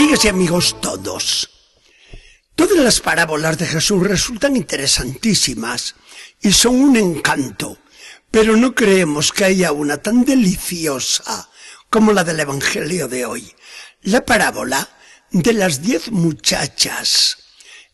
Amigas 0.00 0.24
y 0.24 0.28
amigos 0.28 0.80
todos, 0.80 1.50
todas 2.54 2.78
las 2.78 3.00
parábolas 3.00 3.58
de 3.58 3.66
Jesús 3.66 4.02
resultan 4.02 4.56
interesantísimas 4.56 5.94
y 6.40 6.52
son 6.52 6.76
un 6.76 6.96
encanto, 6.96 7.76
pero 8.30 8.56
no 8.56 8.74
creemos 8.74 9.30
que 9.30 9.44
haya 9.44 9.72
una 9.72 9.98
tan 9.98 10.24
deliciosa 10.24 11.50
como 11.90 12.14
la 12.14 12.24
del 12.24 12.40
Evangelio 12.40 13.08
de 13.08 13.26
hoy. 13.26 13.54
La 14.00 14.24
parábola 14.24 14.88
de 15.32 15.52
las 15.52 15.82
diez 15.82 16.10
muchachas 16.10 17.36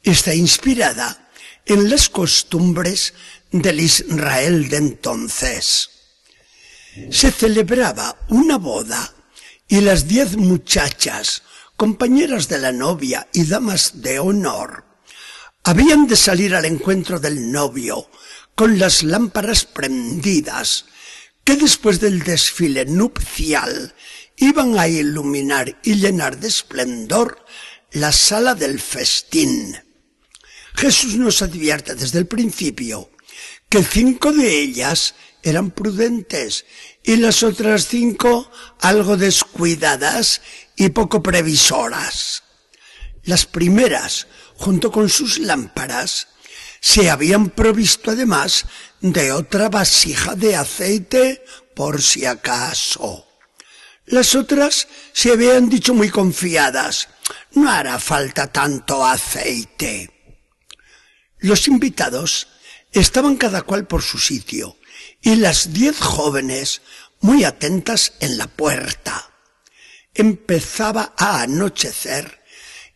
está 0.05 0.33
inspirada 0.33 1.29
en 1.65 1.91
las 1.91 2.09
costumbres 2.09 3.15
del 3.51 3.81
Israel 3.81 4.69
de 4.69 4.77
entonces. 4.77 5.91
Se 7.11 7.33
celebraba 7.33 8.17
una 8.29 8.59
boda 8.59 9.13
y 9.67 9.81
las 9.81 10.07
diez 10.07 10.37
muchachas, 10.37 11.43
compañeras 11.77 12.49
de 12.49 12.59
la 12.59 12.73
novia 12.73 13.29
y 13.33 13.45
damas 13.45 14.03
de 14.03 14.19
honor, 14.19 14.85
habían 15.65 16.07
de 16.07 16.17
salir 16.17 16.55
al 16.55 16.65
encuentro 16.65 17.21
del 17.21 17.51
novio 17.53 18.09
con 18.55 18.79
las 18.79 19.03
lámparas 19.03 19.65
prendidas, 19.65 20.87
que 21.45 21.57
después 21.57 22.01
del 22.01 22.23
desfile 22.23 22.87
nupcial 22.87 23.95
iban 24.37 24.79
a 24.79 24.89
iluminar 24.89 25.79
y 25.83 25.95
llenar 25.95 26.39
de 26.39 26.49
esplendor 26.49 27.45
la 27.93 28.13
sala 28.13 28.55
del 28.55 28.81
festín. 28.81 29.77
Jesús 30.75 31.17
nos 31.17 31.43
advierte 31.43 31.95
desde 31.95 32.19
el 32.19 32.27
principio 32.27 33.11
que 33.69 33.83
cinco 33.83 34.33
de 34.33 34.61
ellas 34.61 35.15
eran 35.43 35.71
prudentes 35.71 36.65
y 37.03 37.17
las 37.17 37.43
otras 37.43 37.87
cinco 37.87 38.51
algo 38.81 39.17
descuidadas 39.17 40.41
y 40.77 40.91
poco 40.91 41.23
previsoras. 41.23 42.43
Las 43.25 43.47
primeras, 43.47 44.27
junto 44.57 44.93
con 44.93 45.09
sus 45.09 45.39
lámparas, 45.39 46.29
se 46.81 47.11
habían 47.11 47.51
provisto 47.51 48.11
además 48.13 48.67
de 49.01 49.33
otra 49.33 49.69
vasija 49.69 50.35
de 50.35 50.55
aceite 50.55 51.45
por 51.75 52.01
si 52.01 52.25
acaso. 52.25 53.27
Las 54.05 54.37
otras 54.37 54.87
se 55.13 55.33
habían 55.33 55.69
dicho 55.69 55.93
muy 55.93 56.11
confiadas, 56.11 57.09
no 57.53 57.69
hará 57.69 57.99
falta 57.99 58.53
tanto 58.53 59.05
aceite. 59.05 60.11
Los 61.39 61.67
invitados 61.67 62.47
estaban 62.93 63.37
cada 63.37 63.63
cual 63.63 63.87
por 63.87 64.03
su 64.03 64.19
sitio 64.19 64.77
y 65.21 65.37
las 65.37 65.73
diez 65.73 65.99
jóvenes 65.99 66.83
muy 67.21 67.45
atentas 67.45 68.13
en 68.21 68.39
la 68.39 68.47
puerta. 68.47 69.36
Empezaba 70.19 71.13
a 71.15 71.43
anochecer 71.43 72.43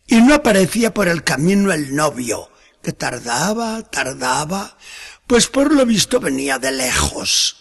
y 0.07 0.21
no 0.21 0.33
aparecía 0.33 0.91
por 0.91 1.07
el 1.07 1.23
camino 1.23 1.71
el 1.71 1.95
novio, 1.95 2.49
que 2.81 2.93
tardaba, 2.93 3.83
tardaba, 3.83 4.75
pues 5.27 5.45
por 5.45 5.71
lo 5.71 5.85
visto 5.85 6.19
venía 6.19 6.57
de 6.57 6.71
lejos. 6.71 7.57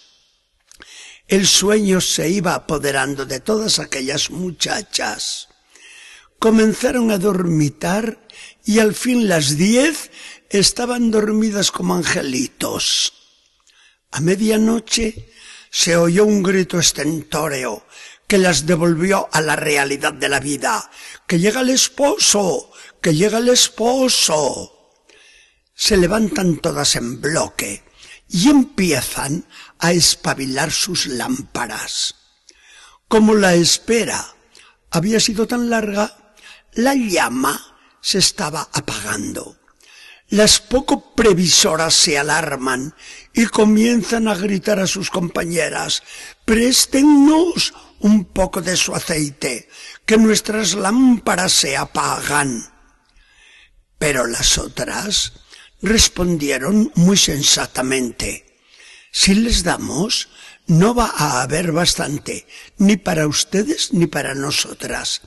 El 1.28 1.46
sueño 1.46 2.00
se 2.00 2.30
iba 2.30 2.54
apoderando 2.54 3.26
de 3.26 3.40
todas 3.40 3.78
aquellas 3.78 4.30
muchachas. 4.30 5.48
Comenzaron 6.38 7.10
a 7.10 7.18
dormitar 7.18 8.26
y 8.64 8.78
al 8.78 8.94
fin 8.94 9.28
las 9.28 9.58
diez 9.58 10.10
estaban 10.48 11.10
dormidas 11.10 11.70
como 11.70 11.94
angelitos. 11.94 13.12
A 14.10 14.20
medianoche 14.20 15.30
se 15.70 15.96
oyó 15.96 16.24
un 16.24 16.42
grito 16.42 16.78
estentóreo 16.78 17.84
que 18.30 18.38
las 18.38 18.64
devolvió 18.64 19.28
a 19.32 19.40
la 19.40 19.56
realidad 19.56 20.12
de 20.12 20.28
la 20.28 20.38
vida. 20.38 20.88
¡Que 21.26 21.40
llega 21.40 21.62
el 21.62 21.70
esposo! 21.70 22.70
¡Que 23.02 23.12
llega 23.12 23.38
el 23.38 23.48
esposo! 23.48 24.94
Se 25.74 25.96
levantan 25.96 26.58
todas 26.58 26.94
en 26.94 27.20
bloque 27.20 27.82
y 28.28 28.48
empiezan 28.48 29.48
a 29.80 29.90
espabilar 29.90 30.70
sus 30.70 31.06
lámparas. 31.06 32.14
Como 33.08 33.34
la 33.34 33.54
espera 33.54 34.24
había 34.92 35.18
sido 35.18 35.48
tan 35.48 35.68
larga, 35.68 36.36
la 36.74 36.94
llama 36.94 37.80
se 38.00 38.18
estaba 38.18 38.68
apagando. 38.72 39.58
Las 40.30 40.60
poco 40.60 41.12
previsoras 41.16 41.92
se 41.92 42.16
alarman 42.16 42.94
y 43.34 43.46
comienzan 43.46 44.28
a 44.28 44.36
gritar 44.36 44.78
a 44.78 44.86
sus 44.86 45.10
compañeras, 45.10 46.04
préstennos 46.44 47.74
un 47.98 48.24
poco 48.26 48.62
de 48.62 48.76
su 48.76 48.94
aceite, 48.94 49.68
que 50.06 50.16
nuestras 50.16 50.74
lámparas 50.74 51.52
se 51.52 51.76
apagan. 51.76 52.72
Pero 53.98 54.26
las 54.28 54.56
otras 54.56 55.32
respondieron 55.82 56.92
muy 56.94 57.16
sensatamente, 57.16 58.46
si 59.10 59.34
les 59.34 59.64
damos, 59.64 60.28
no 60.68 60.94
va 60.94 61.12
a 61.12 61.42
haber 61.42 61.72
bastante, 61.72 62.46
ni 62.78 62.96
para 62.96 63.26
ustedes 63.26 63.92
ni 63.92 64.06
para 64.06 64.36
nosotras. 64.36 65.22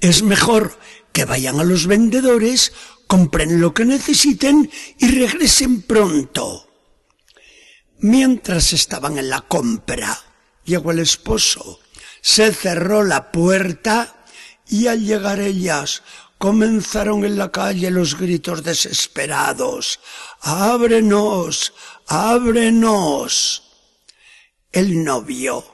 Es 0.00 0.22
mejor 0.22 0.78
que 1.12 1.26
vayan 1.26 1.60
a 1.60 1.64
los 1.64 1.86
vendedores 1.86 2.72
compren 3.10 3.60
lo 3.60 3.74
que 3.74 3.84
necesiten 3.84 4.70
y 4.96 5.08
regresen 5.08 5.82
pronto. 5.82 6.68
Mientras 7.98 8.72
estaban 8.72 9.18
en 9.18 9.28
la 9.28 9.40
compra, 9.40 10.16
llegó 10.64 10.92
el 10.92 11.00
esposo, 11.00 11.80
se 12.20 12.54
cerró 12.54 13.02
la 13.02 13.32
puerta 13.32 14.24
y 14.68 14.86
al 14.86 15.04
llegar 15.04 15.40
ellas 15.40 16.04
comenzaron 16.38 17.24
en 17.24 17.36
la 17.36 17.50
calle 17.50 17.90
los 17.90 18.16
gritos 18.16 18.62
desesperados. 18.62 19.98
¡Ábrenos! 20.42 21.72
¡Ábrenos! 22.06 23.64
El 24.70 25.02
novio 25.02 25.64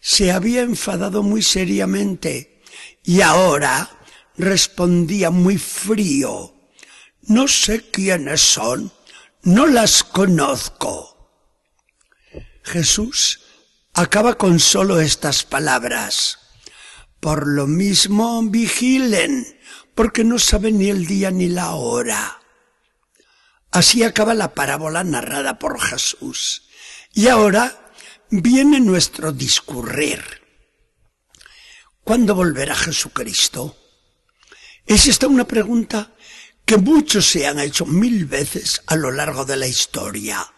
se 0.00 0.30
había 0.30 0.62
enfadado 0.62 1.24
muy 1.24 1.42
seriamente 1.42 2.62
y 3.02 3.22
ahora 3.22 3.90
respondía 4.36 5.30
muy 5.30 5.58
frío. 5.58 6.55
No 7.28 7.48
sé 7.48 7.90
quiénes 7.90 8.40
son, 8.40 8.92
no 9.42 9.66
las 9.66 10.04
conozco. 10.04 11.16
Jesús 12.62 13.40
acaba 13.94 14.38
con 14.38 14.60
solo 14.60 15.00
estas 15.00 15.42
palabras. 15.42 16.38
Por 17.18 17.48
lo 17.48 17.66
mismo 17.66 18.42
vigilen, 18.44 19.58
porque 19.94 20.22
no 20.22 20.38
saben 20.38 20.78
ni 20.78 20.88
el 20.88 21.06
día 21.06 21.30
ni 21.32 21.48
la 21.48 21.74
hora. 21.74 22.40
Así 23.72 24.04
acaba 24.04 24.34
la 24.34 24.54
parábola 24.54 25.02
narrada 25.02 25.58
por 25.58 25.80
Jesús. 25.80 26.68
Y 27.12 27.26
ahora 27.28 27.92
viene 28.30 28.78
nuestro 28.80 29.32
discurrir. 29.32 30.22
¿Cuándo 32.04 32.36
volverá 32.36 32.76
Jesucristo? 32.76 33.76
Es 34.86 35.06
esta 35.06 35.26
una 35.26 35.44
pregunta 35.44 36.15
que 36.66 36.78
muchos 36.78 37.24
se 37.24 37.46
han 37.46 37.60
hecho 37.60 37.86
mil 37.86 38.26
veces 38.26 38.82
a 38.86 38.96
lo 38.96 39.12
largo 39.12 39.44
de 39.44 39.56
la 39.56 39.68
historia. 39.68 40.52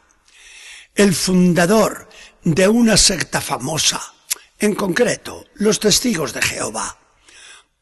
El 0.95 1.15
fundador 1.15 2.09
de 2.43 2.67
una 2.67 2.97
secta 2.97 3.43
famosa, 3.43 4.01
en 4.59 4.75
concreto 4.75 5.45
los 5.57 5.79
testigos 5.79 6.33
de 6.33 6.41
Jehová, 6.41 6.99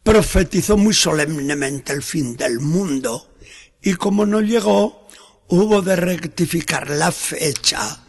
profetizó 0.03 0.77
muy 0.77 0.93
solemnemente 0.93 1.93
el 1.93 2.03
fin 2.03 2.37
del 2.37 2.59
mundo 2.59 3.37
y 3.81 3.95
como 3.95 4.27
no 4.27 4.41
llegó, 4.41 5.09
hubo 5.47 5.81
de 5.81 5.95
rectificar 5.95 6.91
la 6.91 7.13
fecha 7.13 8.03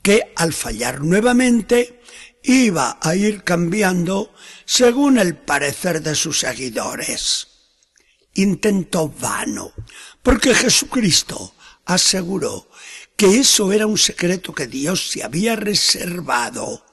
que 0.00 0.32
al 0.36 0.52
fallar 0.52 1.00
nuevamente 1.00 2.00
iba 2.44 3.00
a 3.02 3.16
ir 3.16 3.42
cambiando 3.42 4.32
según 4.64 5.18
el 5.18 5.34
parecer 5.34 6.00
de 6.00 6.14
sus 6.14 6.38
seguidores 6.38 7.53
intento 8.34 9.08
vano, 9.08 9.72
porque 10.22 10.54
Jesucristo 10.54 11.54
aseguró 11.84 12.68
que 13.16 13.38
eso 13.38 13.72
era 13.72 13.86
un 13.86 13.98
secreto 13.98 14.54
que 14.54 14.66
Dios 14.66 15.10
se 15.10 15.22
había 15.22 15.56
reservado. 15.56 16.84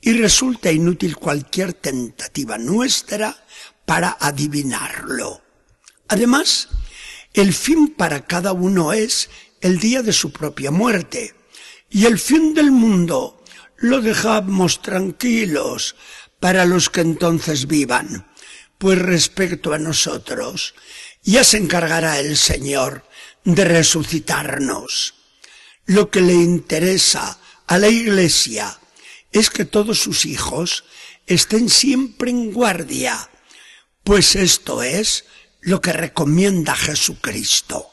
Y 0.00 0.12
resulta 0.12 0.70
inútil 0.70 1.16
cualquier 1.16 1.72
tentativa 1.72 2.58
nuestra 2.58 3.44
para 3.84 4.16
adivinarlo. 4.20 5.42
Además, 6.08 6.68
el 7.32 7.52
fin 7.52 7.94
para 7.94 8.24
cada 8.24 8.52
uno 8.52 8.92
es 8.92 9.30
el 9.60 9.80
día 9.80 10.02
de 10.02 10.12
su 10.12 10.30
propia 10.30 10.70
muerte. 10.70 11.34
Y 11.90 12.04
el 12.06 12.18
fin 12.18 12.54
del 12.54 12.70
mundo 12.70 13.42
lo 13.78 14.00
dejamos 14.00 14.80
tranquilos 14.82 15.96
para 16.38 16.64
los 16.64 16.88
que 16.88 17.00
entonces 17.00 17.66
vivan 17.66 18.26
pues 18.78 18.98
respecto 18.98 19.72
a 19.72 19.78
nosotros, 19.78 20.74
ya 21.22 21.44
se 21.44 21.58
encargará 21.58 22.20
el 22.20 22.36
Señor 22.36 23.04
de 23.44 23.64
resucitarnos. 23.64 25.14
Lo 25.86 26.10
que 26.10 26.20
le 26.20 26.34
interesa 26.34 27.38
a 27.66 27.78
la 27.78 27.88
Iglesia 27.88 28.78
es 29.32 29.50
que 29.50 29.64
todos 29.64 29.98
sus 29.98 30.24
hijos 30.24 30.84
estén 31.26 31.68
siempre 31.68 32.30
en 32.30 32.52
guardia, 32.52 33.30
pues 34.02 34.36
esto 34.36 34.82
es 34.82 35.24
lo 35.60 35.80
que 35.80 35.92
recomienda 35.92 36.74
Jesucristo. 36.76 37.90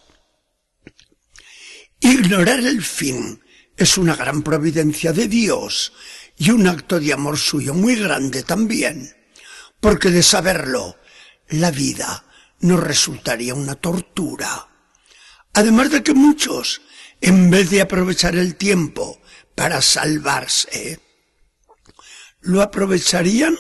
Ignorar 2.00 2.60
el 2.60 2.84
fin 2.84 3.42
es 3.78 3.98
una 3.98 4.16
gran 4.16 4.44
providencia 4.44 5.14
de 5.14 5.28
Dios 5.28 5.94
y 6.38 6.52
un 6.52 6.68
acto 6.68 7.00
de 7.00 7.14
amor 7.14 7.38
suyo 7.38 7.74
muy 7.74 7.96
grande 7.96 8.44
también, 8.44 9.16
porque 9.84 10.12
de 10.12 10.24
saberlo, 10.24 10.98
la 11.50 11.70
vida 11.70 12.24
nos 12.62 12.82
resultaría 12.82 13.54
una 13.54 13.76
tortura. 13.76 14.70
Además 15.52 15.92
de 15.92 16.02
que 16.02 16.14
muchos, 16.14 16.82
en 17.20 17.52
vez 17.52 17.70
de 17.70 17.82
aprovechar 17.82 18.38
el 18.38 18.56
tiempo 18.56 19.22
para 19.56 19.82
salvarse, 19.82 21.02
lo 22.40 22.62
aprovecharían 22.62 23.58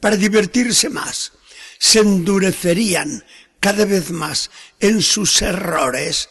para 0.00 0.16
divertirse 0.16 0.88
más, 0.88 1.32
se 1.78 1.98
endurecerían 1.98 3.22
cada 3.60 3.84
vez 3.84 4.10
más 4.10 4.50
en 4.80 5.02
sus 5.02 5.42
errores 5.42 6.30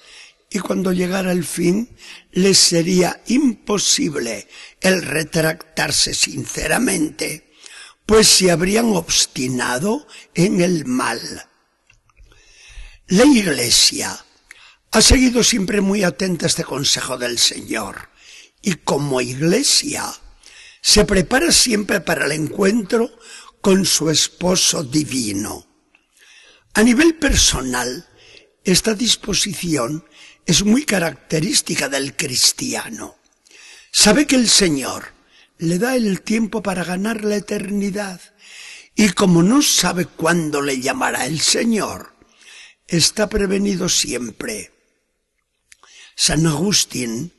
y 0.50 0.58
cuando 0.58 0.94
llegara 0.94 1.32
el 1.32 1.44
fin 1.44 1.96
les 2.32 2.58
sería 2.58 3.22
imposible 3.28 4.48
el 4.82 5.04
retractarse 5.04 6.16
sinceramente, 6.16 7.47
pues 8.08 8.28
se 8.30 8.50
habrían 8.50 8.96
obstinado 8.96 10.08
en 10.34 10.62
el 10.62 10.86
mal. 10.86 11.20
La 13.08 13.26
Iglesia 13.26 14.26
ha 14.92 15.02
seguido 15.02 15.44
siempre 15.44 15.82
muy 15.82 16.04
atenta 16.04 16.48
este 16.48 16.64
consejo 16.64 17.18
del 17.18 17.38
Señor 17.38 18.10
y 18.62 18.76
como 18.76 19.20
Iglesia 19.20 20.06
se 20.82 21.04
prepara 21.04 21.52
siempre 21.52 22.00
para 22.00 22.26
el 22.26 22.32
encuentro 22.32 23.12
con 23.60 23.86
su 23.86 24.10
esposo 24.10 24.84
divino. 24.84 25.68
A 26.76 26.84
nivel 26.84 27.16
personal, 27.16 28.08
esta 28.64 28.94
disposición 28.94 30.06
es 30.46 30.64
muy 30.64 30.86
característica 30.86 31.90
del 31.90 32.16
cristiano. 32.16 33.18
Sabe 33.92 34.26
que 34.26 34.38
el 34.38 34.48
Señor 34.48 35.17
le 35.60 35.80
da 35.80 35.96
el 35.96 36.22
tiempo 36.22 36.62
para 36.62 36.84
ganar 36.84 37.24
la 37.24 37.38
eternidad 37.38 38.22
y 38.96 39.10
como 39.10 39.44
no 39.44 39.62
sabe 39.62 40.06
cuándo 40.06 40.62
le 40.62 40.80
llamará 40.80 41.26
el 41.26 41.40
Señor, 41.40 42.16
está 42.88 43.30
prevenido 43.30 43.90
siempre. 43.90 44.72
San 46.16 46.48
Agustín 46.48 47.34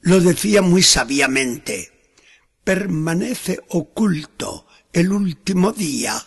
lo 0.00 0.20
decía 0.20 0.62
muy 0.62 0.82
sabiamente, 0.82 2.16
permanece 2.64 3.60
oculto 3.68 4.66
el 4.92 5.12
último 5.12 5.72
día 5.72 6.24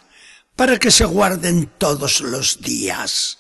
para 0.56 0.78
que 0.78 0.92
se 0.92 1.06
guarden 1.06 1.72
todos 1.78 2.22
los 2.22 2.62
días. 2.62 3.40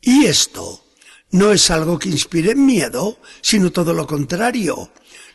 Y 0.00 0.26
esto 0.26 0.84
no 1.30 1.52
es 1.52 1.70
algo 1.70 1.98
que 1.98 2.08
inspire 2.08 2.54
miedo, 2.54 3.20
sino 3.42 3.72
todo 3.72 3.92
lo 3.92 4.06
contrario. 4.06 4.90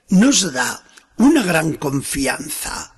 Nos 0.10 0.52
da 0.54 0.84
una 1.18 1.44
gran 1.44 1.74
confianza. 1.74 2.96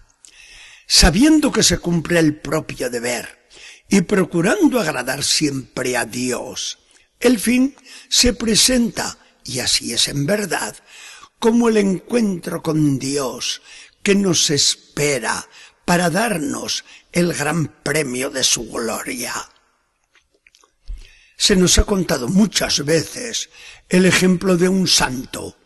Sabiendo 0.88 1.52
que 1.52 1.64
se 1.64 1.80
cumple 1.80 2.20
el 2.20 2.40
propio 2.40 2.90
deber 2.90 3.48
y 3.90 4.02
procurando 4.02 4.80
agradar 4.80 5.24
siempre 5.24 5.98
a 5.98 6.06
Dios, 6.06 6.80
el 7.20 7.40
fin 7.40 7.76
se 8.10 8.34
presenta, 8.34 9.18
y 9.44 9.60
así 9.60 9.94
es 9.94 10.08
en 10.08 10.26
verdad, 10.26 10.76
como 11.40 11.70
el 11.70 11.78
encuentro 11.78 12.62
con 12.62 13.00
Dios 13.00 13.62
que 14.04 14.16
nos 14.16 14.50
espera 14.50 15.48
para 15.86 16.10
darnos 16.10 16.84
el 17.12 17.34
gran 17.34 17.68
premio 17.84 18.30
de 18.30 18.44
su 18.44 18.70
gloria. 18.70 19.34
Se 21.38 21.56
nos 21.56 21.78
ha 21.78 21.84
contado 21.84 22.28
muchas 22.28 22.84
veces 22.86 23.50
el 23.90 24.06
ejemplo 24.06 24.58
de 24.58 24.70
un 24.70 24.88
santo 24.88 25.58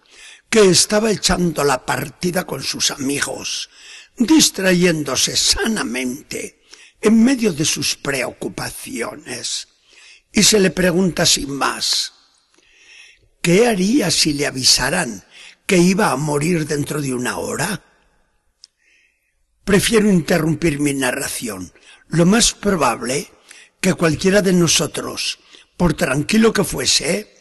que 0.49 0.69
estaba 0.69 1.11
echando 1.11 1.63
la 1.63 1.85
partida 1.85 2.45
con 2.45 2.63
sus 2.63 2.91
amigos, 2.91 3.69
distrayéndose 4.17 5.37
sanamente 5.37 6.63
en 7.01 7.23
medio 7.23 7.53
de 7.53 7.65
sus 7.65 7.95
preocupaciones. 7.95 9.67
Y 10.31 10.43
se 10.43 10.59
le 10.59 10.71
pregunta 10.71 11.25
sin 11.25 11.51
más, 11.51 12.13
¿qué 13.41 13.67
haría 13.67 14.11
si 14.11 14.33
le 14.33 14.47
avisaran 14.47 15.23
que 15.65 15.77
iba 15.77 16.11
a 16.11 16.15
morir 16.15 16.65
dentro 16.65 17.01
de 17.01 17.13
una 17.13 17.37
hora? 17.37 17.83
Prefiero 19.63 20.09
interrumpir 20.09 20.79
mi 20.79 20.93
narración. 20.93 21.71
Lo 22.07 22.25
más 22.25 22.53
probable 22.53 23.31
que 23.79 23.93
cualquiera 23.93 24.41
de 24.41 24.53
nosotros 24.53 25.39
por 25.77 25.93
tranquilo 25.93 26.51
que 26.51 26.63
fuese, 26.63 27.38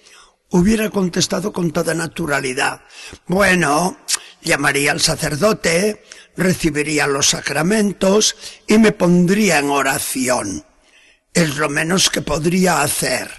hubiera 0.51 0.91
contestado 0.91 1.53
con 1.53 1.71
toda 1.71 1.95
naturalidad. 1.95 2.83
Bueno, 3.27 3.99
llamaría 4.43 4.93
al 4.93 5.01
sacerdote, 5.01 6.05
recibiría 6.37 7.07
los 7.07 7.29
sacramentos 7.29 8.37
y 8.67 8.79
me 8.79 8.93
pondría 8.93 9.59
en 9.59 9.71
oración. 9.71 10.65
Es 11.35 11.57
lo 11.57 11.69
menos 11.69 12.11
que 12.11 12.23
podría 12.23 12.83
hacer. 12.83 13.31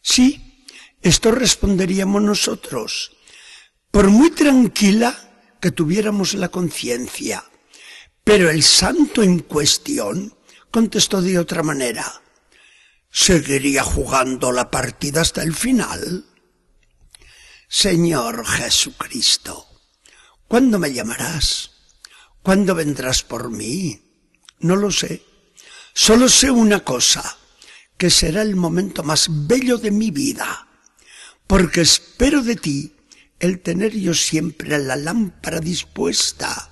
Sí, 0.00 0.66
esto 1.00 1.32
responderíamos 1.32 2.22
nosotros, 2.22 3.12
por 3.90 4.08
muy 4.08 4.30
tranquila 4.30 5.16
que 5.60 5.70
tuviéramos 5.70 6.34
la 6.34 6.48
conciencia. 6.48 7.44
Pero 8.24 8.50
el 8.50 8.62
santo 8.62 9.22
en 9.22 9.40
cuestión 9.40 10.34
contestó 10.70 11.20
de 11.20 11.38
otra 11.38 11.62
manera. 11.62 12.21
¿Seguiría 13.14 13.82
jugando 13.82 14.52
la 14.52 14.70
partida 14.70 15.20
hasta 15.20 15.42
el 15.42 15.54
final? 15.54 16.24
Señor 17.68 18.46
Jesucristo, 18.46 19.66
¿cuándo 20.48 20.78
me 20.78 20.94
llamarás? 20.94 21.72
¿Cuándo 22.42 22.74
vendrás 22.74 23.22
por 23.22 23.50
mí? 23.50 24.00
No 24.60 24.76
lo 24.76 24.90
sé. 24.90 25.22
Solo 25.92 26.26
sé 26.30 26.50
una 26.50 26.80
cosa, 26.84 27.36
que 27.98 28.08
será 28.08 28.40
el 28.40 28.56
momento 28.56 29.02
más 29.02 29.26
bello 29.28 29.76
de 29.76 29.90
mi 29.90 30.10
vida, 30.10 30.66
porque 31.46 31.82
espero 31.82 32.42
de 32.42 32.56
ti 32.56 32.96
el 33.38 33.60
tener 33.60 33.92
yo 33.94 34.14
siempre 34.14 34.78
la 34.78 34.96
lámpara 34.96 35.60
dispuesta, 35.60 36.70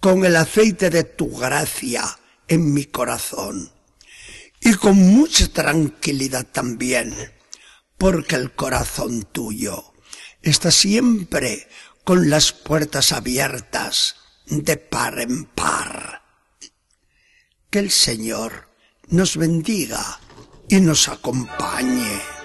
con 0.00 0.24
el 0.24 0.34
aceite 0.36 0.88
de 0.88 1.04
tu 1.04 1.28
gracia 1.36 2.18
en 2.48 2.72
mi 2.72 2.86
corazón 2.86 3.77
y 4.68 4.74
con 4.74 4.98
mucha 4.98 5.48
tranquilidad 5.48 6.46
también, 6.46 7.14
porque 7.96 8.36
el 8.36 8.54
corazón 8.54 9.22
tuyo 9.22 9.94
está 10.42 10.70
siempre 10.70 11.66
con 12.04 12.28
las 12.28 12.52
puertas 12.52 13.12
abiertas 13.12 14.16
de 14.44 14.76
par 14.76 15.20
en 15.20 15.46
par. 15.46 16.22
Que 17.70 17.78
el 17.78 17.90
Señor 17.90 18.68
nos 19.08 19.38
bendiga 19.38 20.20
y 20.68 20.82
nos 20.82 21.08
acompañe. 21.08 22.37